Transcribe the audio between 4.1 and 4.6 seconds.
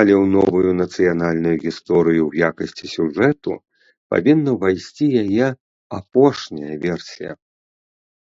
павінна